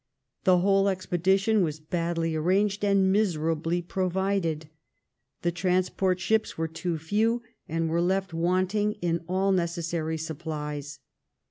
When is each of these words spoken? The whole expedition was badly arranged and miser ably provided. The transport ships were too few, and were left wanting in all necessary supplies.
The 0.45 0.57
whole 0.57 0.89
expedition 0.89 1.61
was 1.61 1.79
badly 1.79 2.33
arranged 2.35 2.83
and 2.83 3.13
miser 3.13 3.51
ably 3.51 3.83
provided. 3.83 4.67
The 5.43 5.51
transport 5.51 6.19
ships 6.19 6.57
were 6.57 6.67
too 6.67 6.97
few, 6.97 7.43
and 7.69 7.87
were 7.87 8.01
left 8.01 8.33
wanting 8.33 8.93
in 9.03 9.23
all 9.29 9.51
necessary 9.51 10.17
supplies. 10.17 10.97